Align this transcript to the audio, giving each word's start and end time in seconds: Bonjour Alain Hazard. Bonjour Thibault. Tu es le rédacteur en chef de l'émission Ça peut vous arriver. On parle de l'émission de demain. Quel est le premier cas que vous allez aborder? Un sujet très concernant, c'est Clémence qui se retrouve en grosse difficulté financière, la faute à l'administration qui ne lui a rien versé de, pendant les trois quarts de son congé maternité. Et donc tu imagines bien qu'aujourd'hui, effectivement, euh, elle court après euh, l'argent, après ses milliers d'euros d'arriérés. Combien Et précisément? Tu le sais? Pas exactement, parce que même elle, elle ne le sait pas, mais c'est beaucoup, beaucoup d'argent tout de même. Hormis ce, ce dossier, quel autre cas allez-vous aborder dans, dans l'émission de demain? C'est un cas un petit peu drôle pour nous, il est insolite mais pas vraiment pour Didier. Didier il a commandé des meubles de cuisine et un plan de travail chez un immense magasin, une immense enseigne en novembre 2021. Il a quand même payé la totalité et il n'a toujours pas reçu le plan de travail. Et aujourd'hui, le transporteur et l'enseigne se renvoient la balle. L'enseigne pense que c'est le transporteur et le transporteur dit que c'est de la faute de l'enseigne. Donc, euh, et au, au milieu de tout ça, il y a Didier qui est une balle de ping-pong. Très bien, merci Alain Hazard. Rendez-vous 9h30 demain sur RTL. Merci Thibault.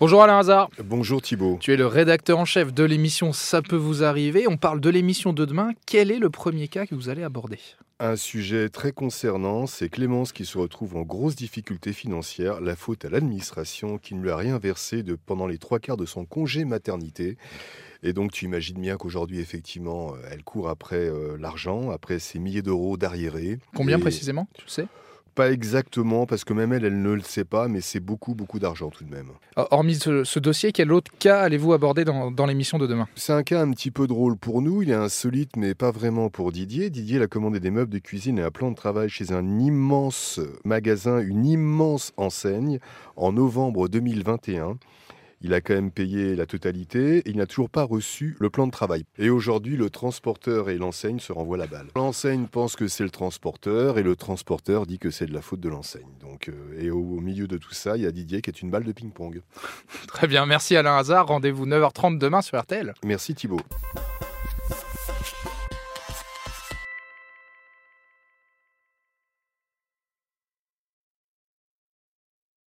Bonjour 0.00 0.22
Alain 0.22 0.38
Hazard. 0.38 0.70
Bonjour 0.82 1.20
Thibault. 1.20 1.58
Tu 1.60 1.74
es 1.74 1.76
le 1.76 1.86
rédacteur 1.86 2.38
en 2.38 2.46
chef 2.46 2.72
de 2.72 2.84
l'émission 2.84 3.34
Ça 3.34 3.60
peut 3.60 3.76
vous 3.76 4.02
arriver. 4.02 4.46
On 4.48 4.56
parle 4.56 4.80
de 4.80 4.88
l'émission 4.88 5.34
de 5.34 5.44
demain. 5.44 5.72
Quel 5.84 6.10
est 6.10 6.18
le 6.18 6.30
premier 6.30 6.68
cas 6.68 6.86
que 6.86 6.94
vous 6.94 7.10
allez 7.10 7.22
aborder? 7.22 7.58
Un 7.98 8.16
sujet 8.16 8.70
très 8.70 8.92
concernant, 8.92 9.66
c'est 9.66 9.90
Clémence 9.90 10.32
qui 10.32 10.46
se 10.46 10.56
retrouve 10.56 10.96
en 10.96 11.02
grosse 11.02 11.36
difficulté 11.36 11.92
financière, 11.92 12.62
la 12.62 12.76
faute 12.76 13.04
à 13.04 13.10
l'administration 13.10 13.98
qui 13.98 14.14
ne 14.14 14.22
lui 14.22 14.30
a 14.30 14.36
rien 14.36 14.56
versé 14.56 15.02
de, 15.02 15.16
pendant 15.16 15.46
les 15.46 15.58
trois 15.58 15.80
quarts 15.80 15.98
de 15.98 16.06
son 16.06 16.24
congé 16.24 16.64
maternité. 16.64 17.36
Et 18.02 18.14
donc 18.14 18.32
tu 18.32 18.46
imagines 18.46 18.80
bien 18.80 18.96
qu'aujourd'hui, 18.96 19.38
effectivement, 19.38 20.14
euh, 20.14 20.28
elle 20.32 20.42
court 20.44 20.70
après 20.70 21.10
euh, 21.10 21.36
l'argent, 21.38 21.90
après 21.90 22.20
ses 22.20 22.38
milliers 22.38 22.62
d'euros 22.62 22.96
d'arriérés. 22.96 23.58
Combien 23.76 23.98
Et 23.98 24.00
précisément? 24.00 24.48
Tu 24.54 24.64
le 24.64 24.70
sais? 24.70 24.86
Pas 25.34 25.52
exactement, 25.52 26.26
parce 26.26 26.44
que 26.44 26.52
même 26.52 26.72
elle, 26.72 26.84
elle 26.84 27.00
ne 27.00 27.12
le 27.12 27.22
sait 27.22 27.44
pas, 27.44 27.68
mais 27.68 27.80
c'est 27.80 28.00
beaucoup, 28.00 28.34
beaucoup 28.34 28.58
d'argent 28.58 28.90
tout 28.90 29.04
de 29.04 29.10
même. 29.10 29.28
Hormis 29.56 29.94
ce, 29.94 30.24
ce 30.24 30.38
dossier, 30.38 30.72
quel 30.72 30.92
autre 30.92 31.10
cas 31.18 31.40
allez-vous 31.40 31.72
aborder 31.72 32.04
dans, 32.04 32.30
dans 32.30 32.46
l'émission 32.46 32.78
de 32.78 32.86
demain? 32.86 33.08
C'est 33.14 33.32
un 33.32 33.42
cas 33.42 33.62
un 33.62 33.70
petit 33.70 33.90
peu 33.90 34.06
drôle 34.06 34.36
pour 34.36 34.60
nous, 34.60 34.82
il 34.82 34.90
est 34.90 34.94
insolite 34.94 35.56
mais 35.56 35.74
pas 35.74 35.90
vraiment 35.90 36.30
pour 36.30 36.52
Didier. 36.52 36.90
Didier 36.90 37.16
il 37.16 37.22
a 37.22 37.26
commandé 37.26 37.60
des 37.60 37.70
meubles 37.70 37.92
de 37.92 37.98
cuisine 37.98 38.38
et 38.38 38.42
un 38.42 38.50
plan 38.50 38.70
de 38.70 38.76
travail 38.76 39.08
chez 39.08 39.32
un 39.32 39.58
immense 39.58 40.40
magasin, 40.64 41.20
une 41.20 41.46
immense 41.46 42.12
enseigne 42.16 42.78
en 43.16 43.32
novembre 43.32 43.88
2021. 43.88 44.76
Il 45.42 45.54
a 45.54 45.60
quand 45.60 45.74
même 45.74 45.90
payé 45.90 46.36
la 46.36 46.46
totalité 46.46 47.18
et 47.18 47.30
il 47.30 47.36
n'a 47.36 47.46
toujours 47.46 47.70
pas 47.70 47.82
reçu 47.82 48.36
le 48.40 48.50
plan 48.50 48.66
de 48.66 48.72
travail. 48.72 49.04
Et 49.18 49.30
aujourd'hui, 49.30 49.76
le 49.76 49.90
transporteur 49.90 50.68
et 50.68 50.76
l'enseigne 50.76 51.18
se 51.18 51.32
renvoient 51.32 51.56
la 51.56 51.66
balle. 51.66 51.86
L'enseigne 51.96 52.46
pense 52.46 52.76
que 52.76 52.88
c'est 52.88 53.04
le 53.04 53.10
transporteur 53.10 53.98
et 53.98 54.02
le 54.02 54.16
transporteur 54.16 54.86
dit 54.86 54.98
que 54.98 55.10
c'est 55.10 55.26
de 55.26 55.34
la 55.34 55.42
faute 55.42 55.60
de 55.60 55.68
l'enseigne. 55.68 56.08
Donc, 56.20 56.48
euh, 56.48 56.80
et 56.80 56.90
au, 56.90 56.98
au 56.98 57.20
milieu 57.20 57.46
de 57.46 57.56
tout 57.56 57.72
ça, 57.72 57.96
il 57.96 58.02
y 58.02 58.06
a 58.06 58.12
Didier 58.12 58.42
qui 58.42 58.50
est 58.50 58.60
une 58.60 58.70
balle 58.70 58.84
de 58.84 58.92
ping-pong. 58.92 59.40
Très 60.08 60.26
bien, 60.26 60.46
merci 60.46 60.76
Alain 60.76 60.96
Hazard. 60.96 61.26
Rendez-vous 61.26 61.66
9h30 61.66 62.18
demain 62.18 62.42
sur 62.42 62.60
RTL. 62.60 62.94
Merci 63.04 63.34
Thibault. 63.34 63.60